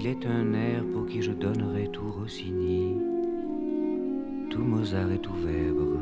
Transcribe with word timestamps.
Il 0.00 0.06
est 0.06 0.26
un 0.26 0.54
air 0.54 0.84
pour 0.92 1.06
qui 1.06 1.22
je 1.22 1.32
donnerais 1.32 1.88
tout 1.88 2.08
Rossini, 2.12 2.94
tout 4.48 4.62
Mozart 4.62 5.10
et 5.10 5.18
tout 5.18 5.34
Weber. 5.34 5.98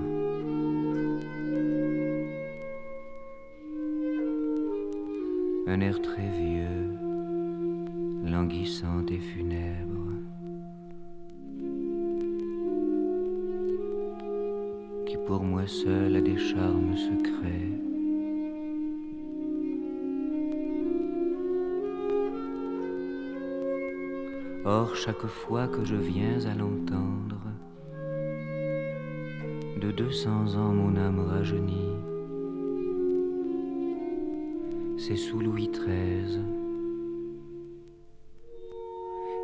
Un 5.67 5.81
air 5.81 6.03
très 6.03 6.29
vieux, 6.29 6.91
languissant 8.31 9.07
et 9.09 9.19
funèbre. 9.19 10.11
Qui 15.07 15.17
pour 15.27 15.43
moi 15.43 15.67
seul 15.67 16.17
a 16.17 16.21
des 16.21 16.37
charmes 16.37 16.95
secrets. 16.99 17.86
Or, 24.69 24.97
chaque 24.97 25.27
fois 25.27 25.69
que 25.69 25.85
je 25.85 25.95
viens 25.95 26.45
à 26.45 26.53
l'entendre, 26.53 27.41
de 29.81 29.93
deux 29.93 30.11
cents 30.11 30.57
ans 30.57 30.73
mon 30.73 30.97
âme 30.97 31.21
rajeunit. 31.21 31.95
C'est 34.99 35.15
sous 35.15 35.39
Louis 35.39 35.69
XIII, 35.69 36.41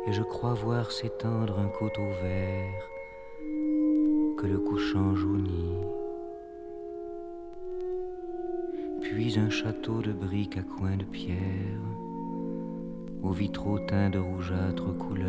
et 0.07 0.11
je 0.11 0.23
crois 0.23 0.55
voir 0.55 0.91
s'étendre 0.91 1.57
un 1.57 1.69
coteau 1.69 2.09
vert 2.21 2.83
que 4.37 4.45
le 4.45 4.59
couchant 4.59 5.15
jaunit. 5.15 5.77
Puis 8.99 9.39
un 9.39 9.49
château 9.49 10.01
de 10.01 10.11
briques 10.11 10.57
à 10.57 10.63
coins 10.63 10.97
de 10.97 11.05
pierre 11.05 12.02
aux 13.23 13.31
vitraux 13.31 13.79
teints 13.79 14.09
de 14.09 14.19
rougeâtre 14.19 14.95
couleur, 14.97 15.27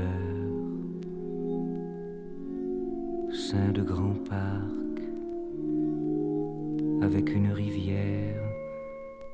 sein 3.32 3.70
de 3.70 3.82
grands 3.82 4.18
parcs, 4.28 5.04
avec 7.02 7.32
une 7.32 7.52
rivière 7.52 8.42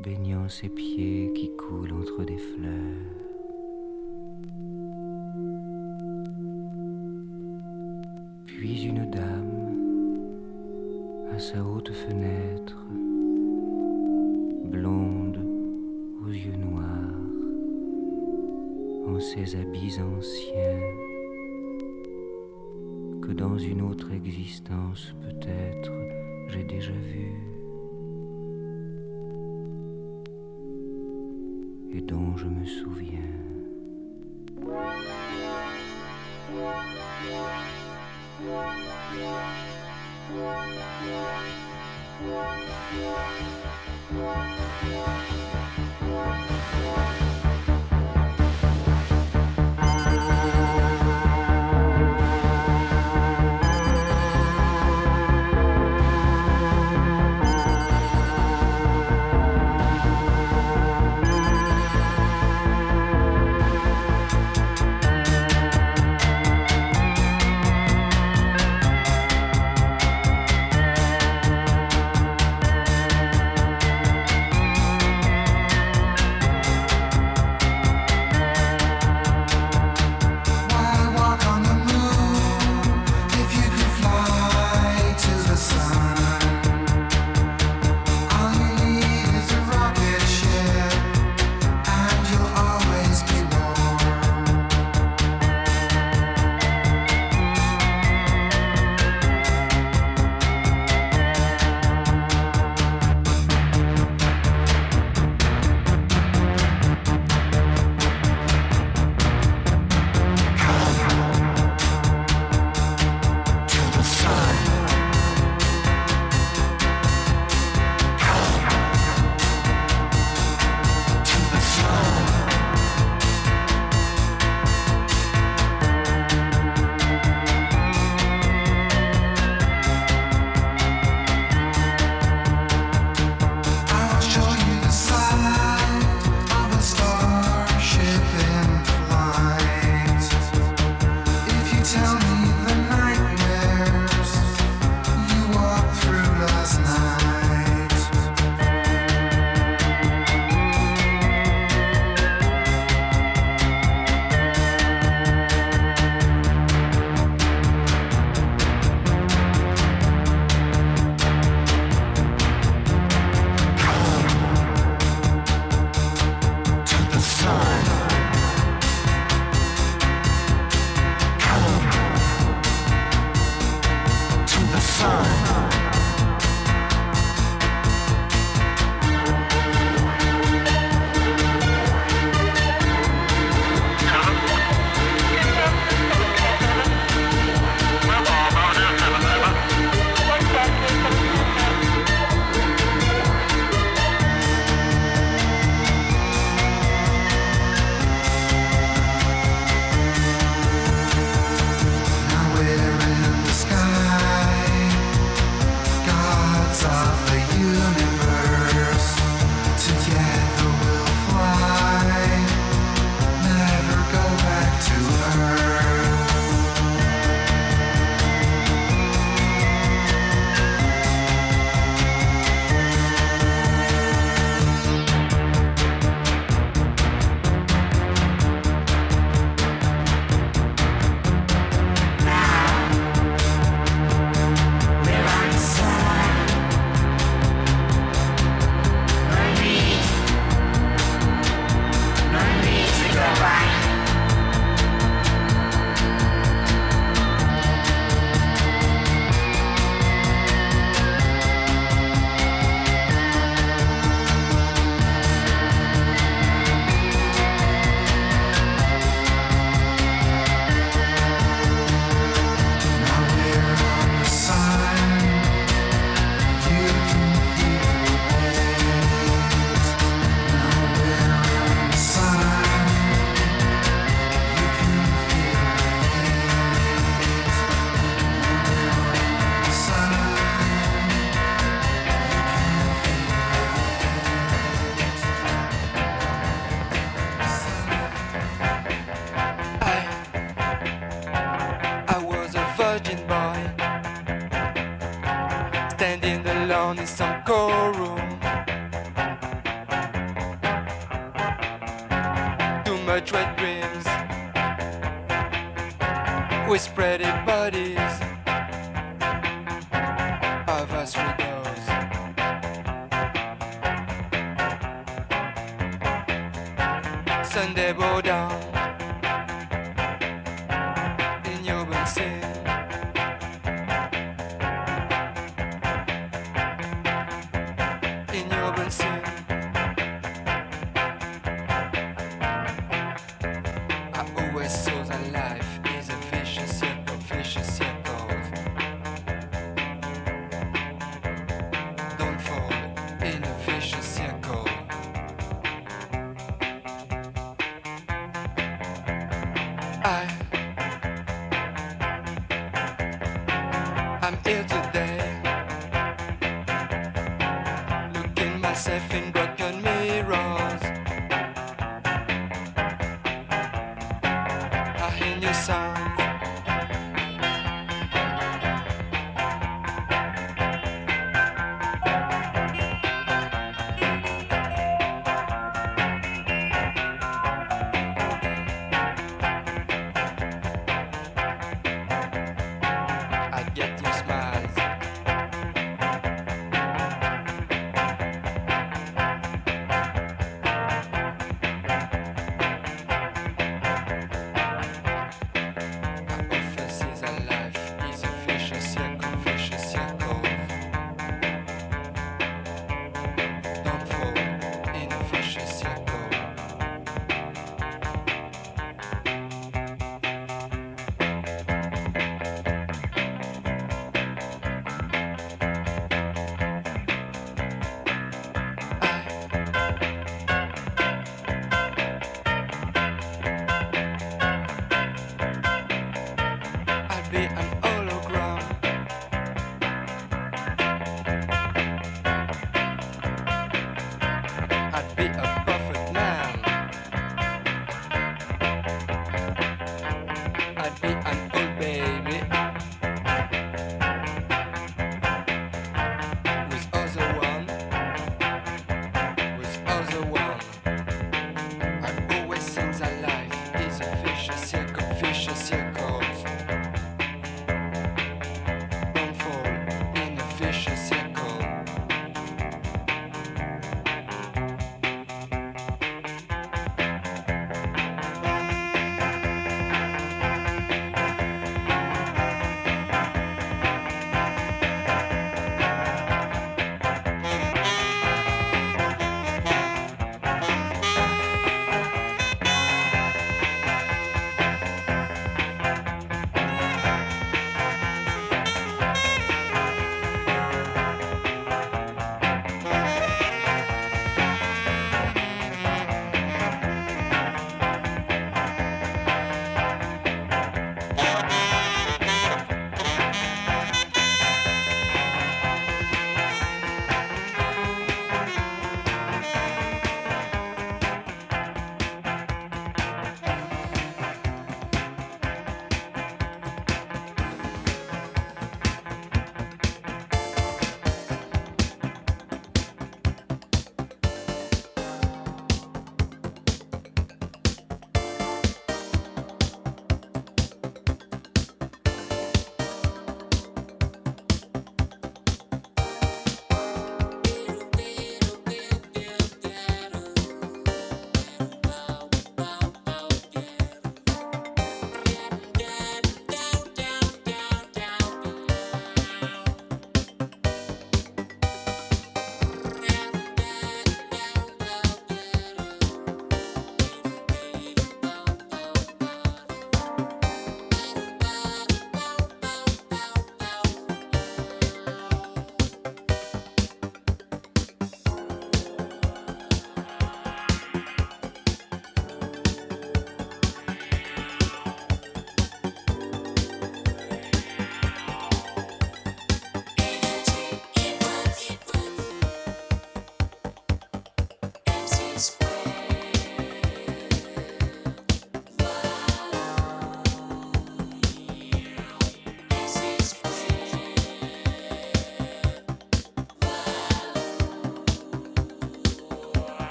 baignant 0.00 0.48
ses 0.48 0.68
pieds 0.68 1.32
qui 1.34 1.50
coulent 1.56 1.94
entre 1.94 2.24
des 2.24 2.38
fleurs. 2.38 3.21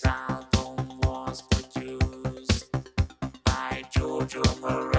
this 0.00 0.12
album 0.12 1.00
was 1.00 1.42
produced 1.42 2.70
by 3.44 3.82
Giorgio 3.90 4.42
Moroder. 4.60 4.97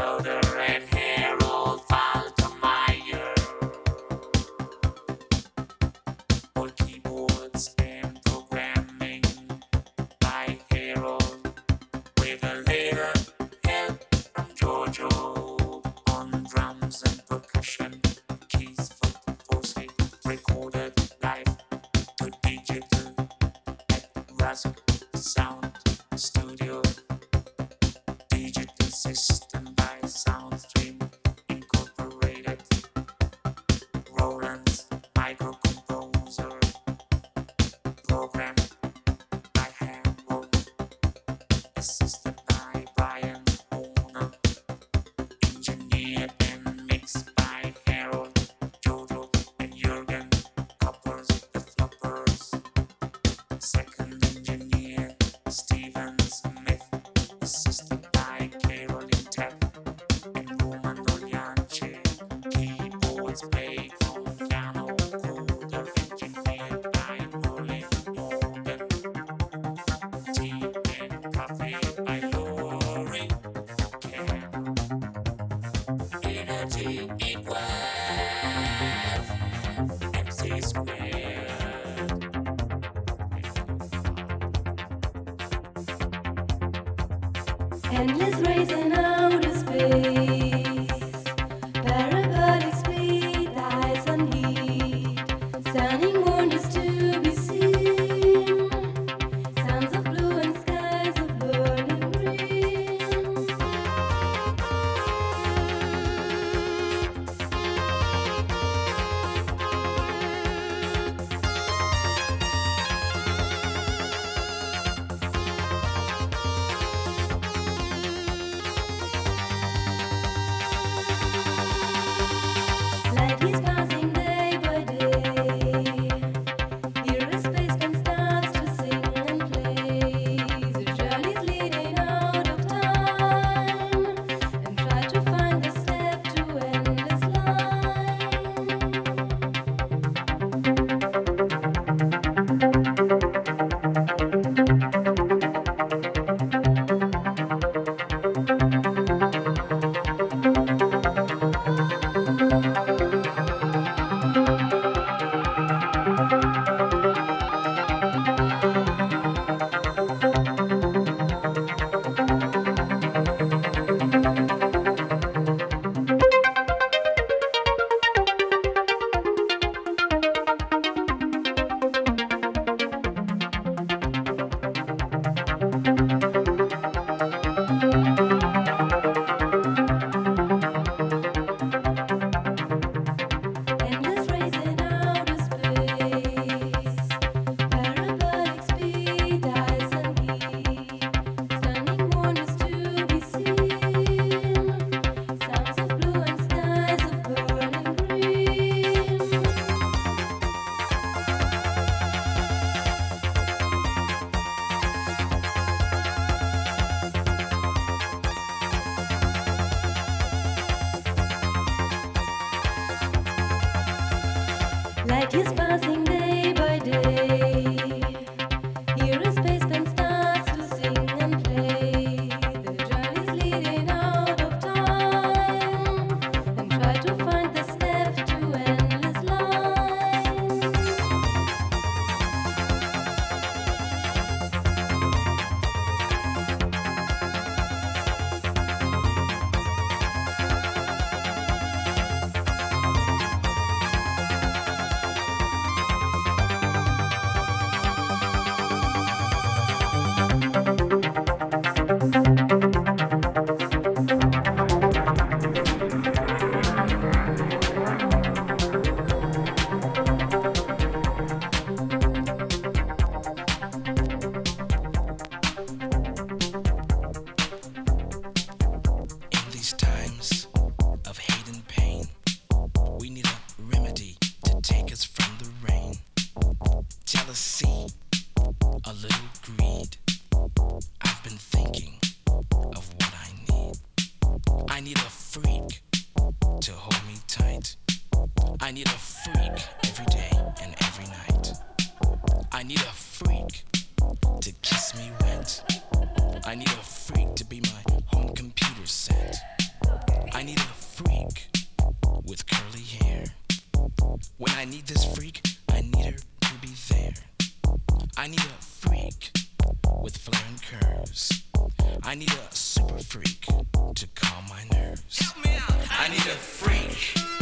Nerves. 314.73 315.19
Help 315.19 315.45
me 315.45 315.51
out. 315.55 315.87
I 315.91 316.09
need 316.09 316.19
a 316.19 316.37
freak 316.37 317.38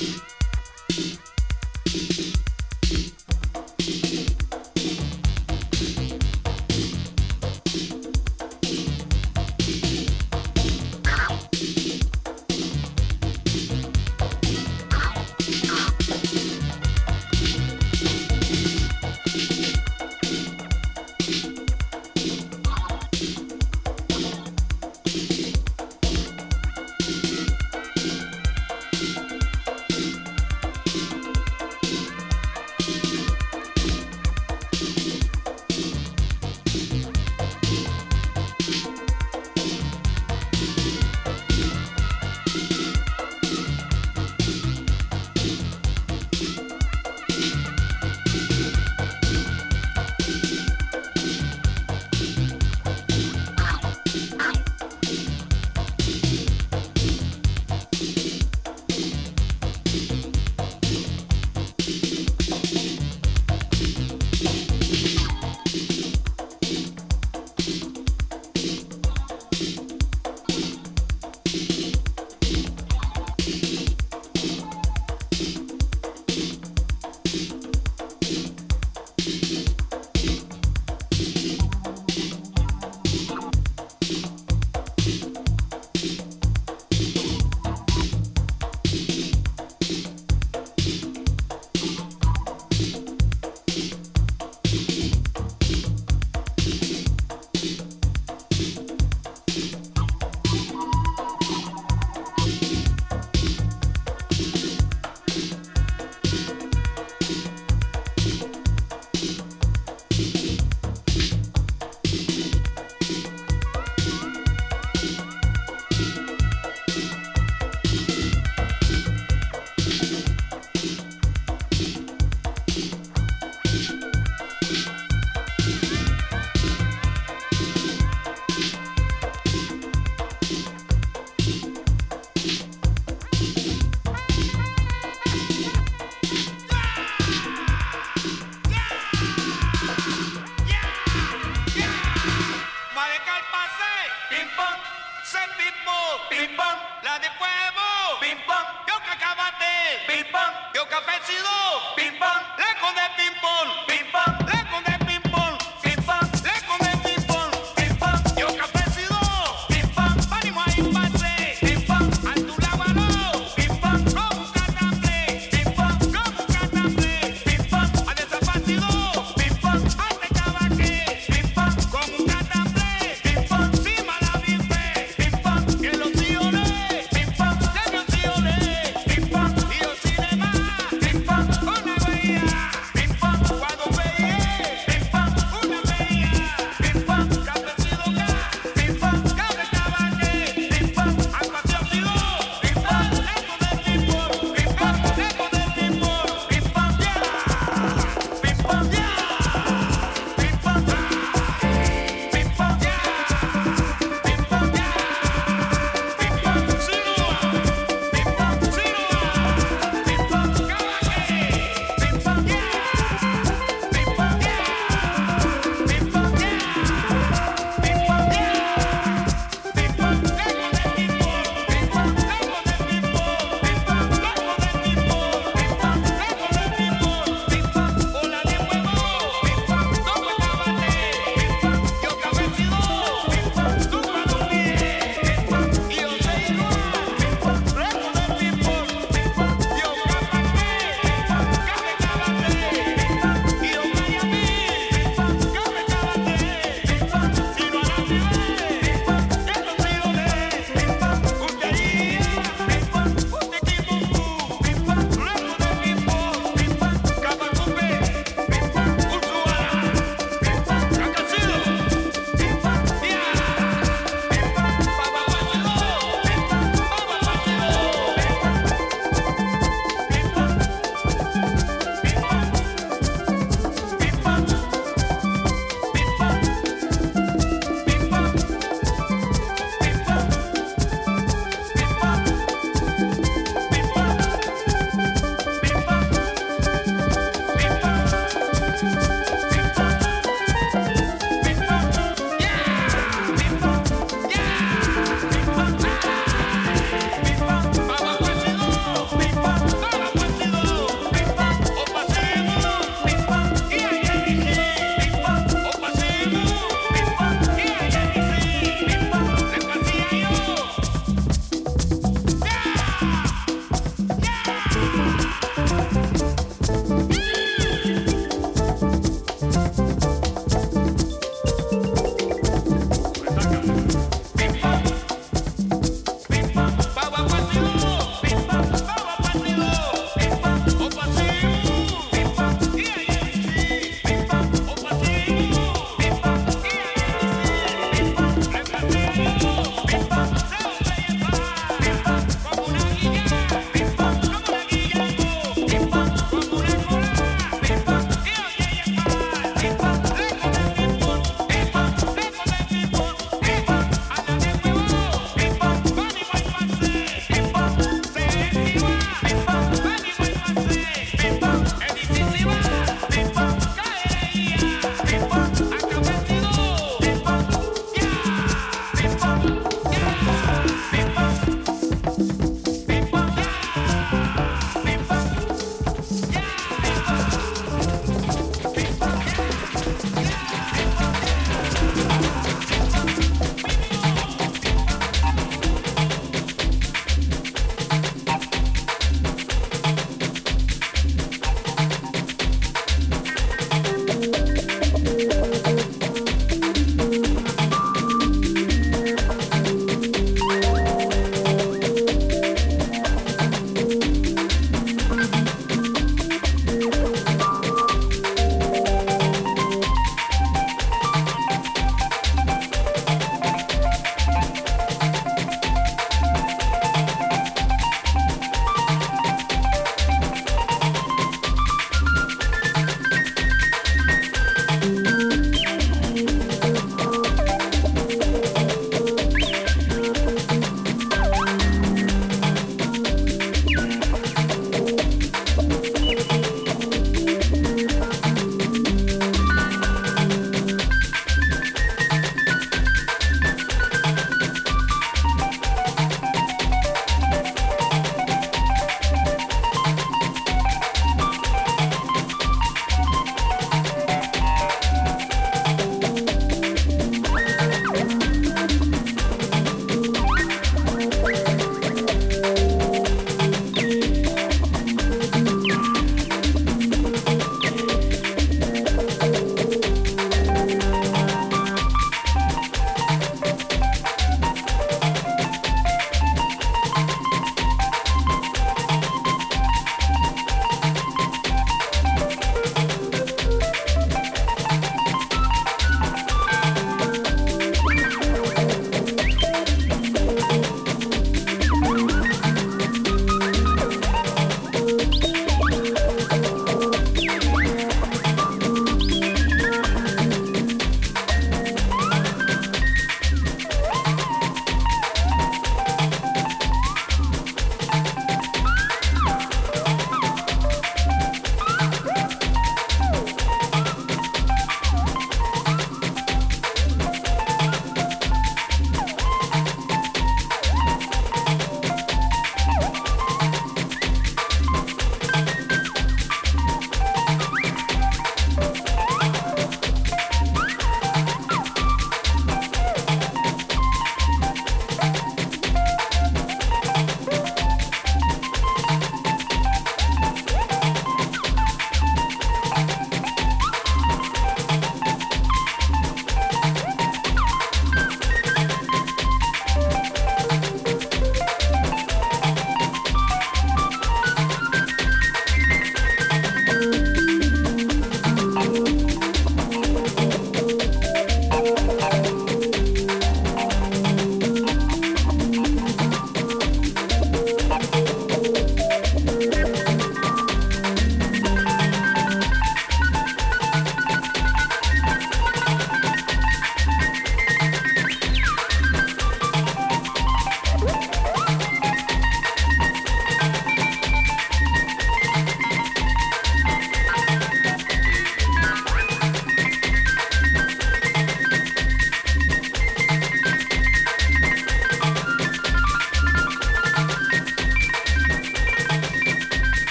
you 0.00 0.33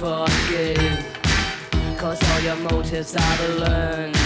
forgive. 0.00 1.06
Cause 1.98 2.18
all 2.30 2.40
your 2.40 2.56
motives 2.56 3.14
are 3.14 3.36
to 3.36 3.48
learn. 3.58 4.19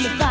till 0.00 0.16
the 0.16 0.27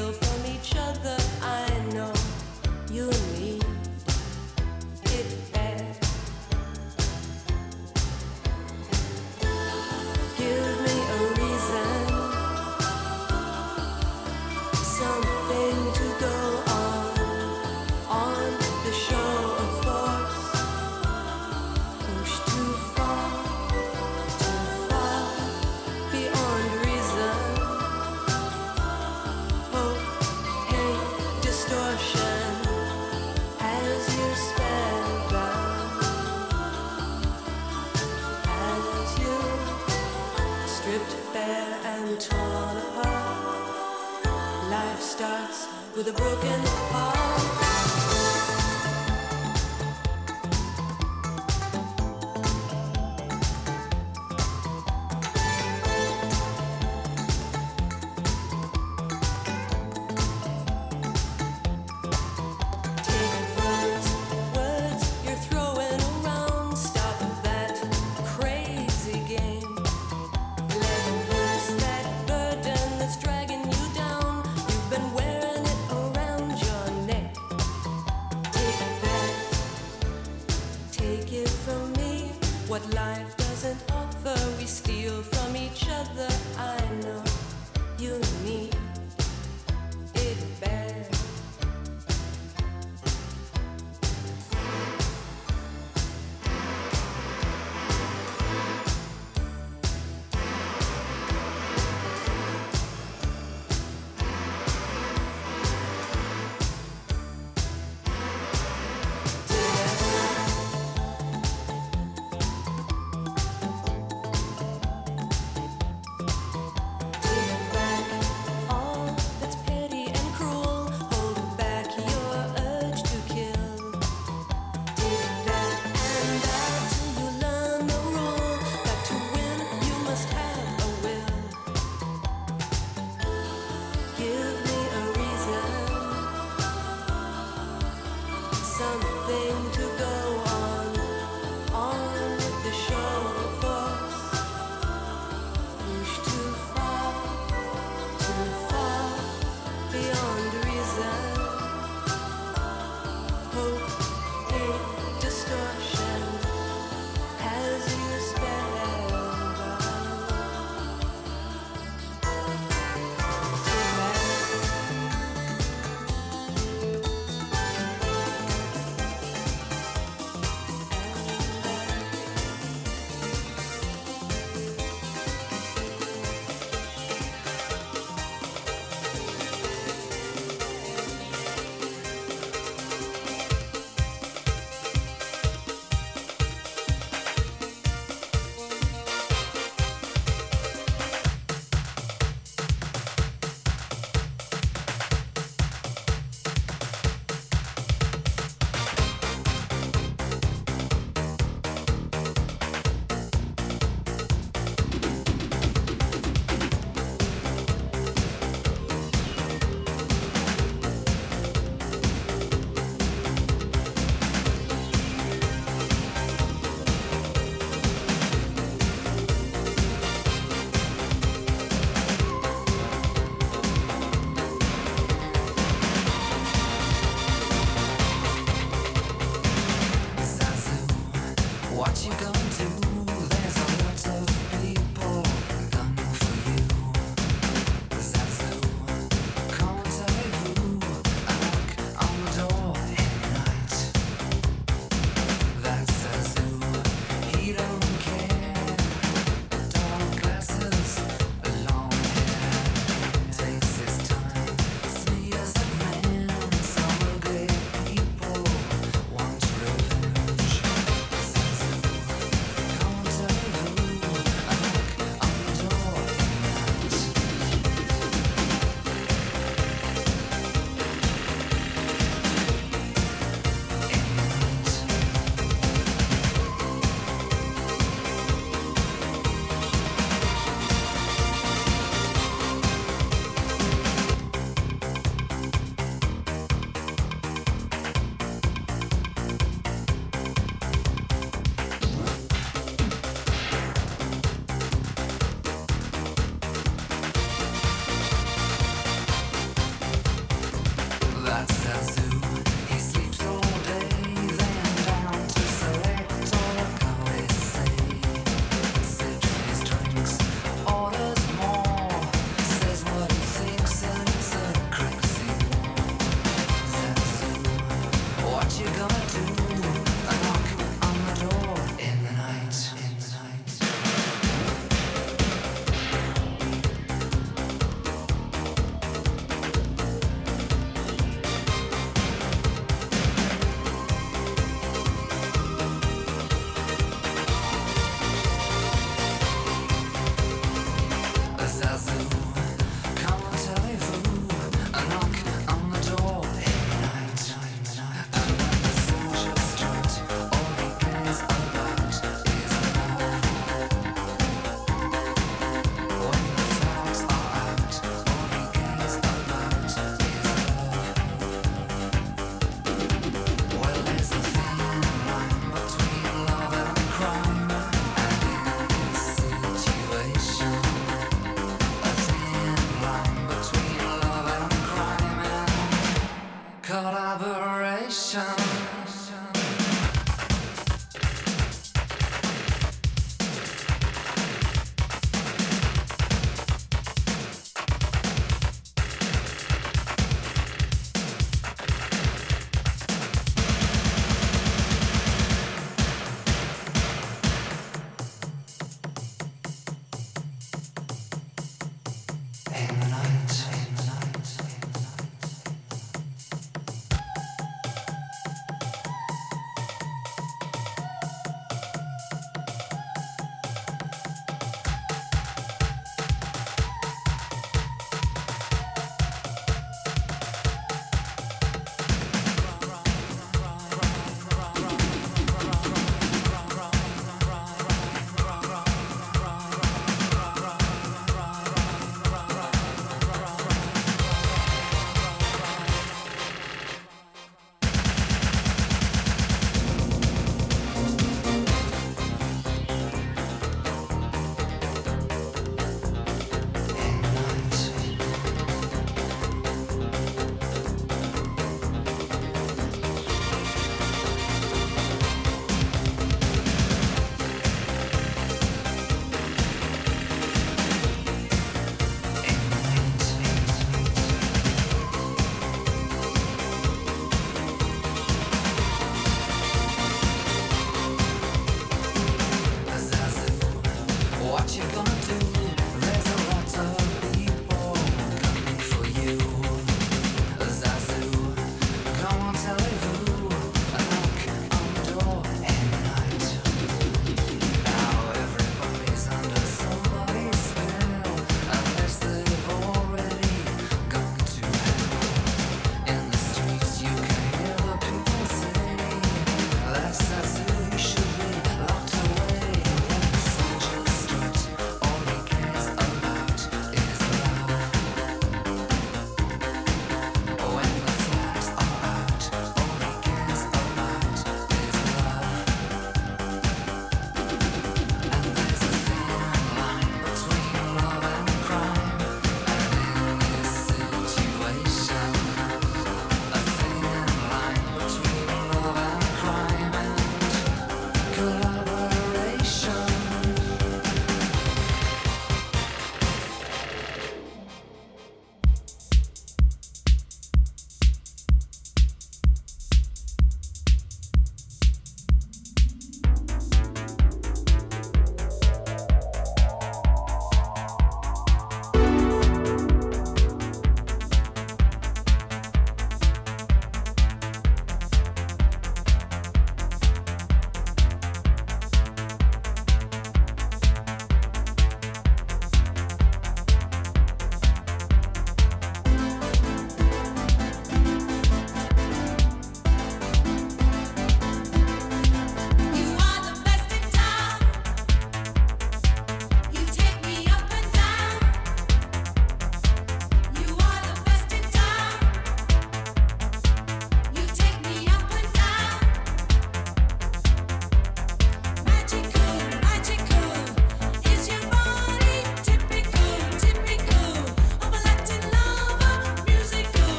feel 0.00 0.12
free. 0.12 0.29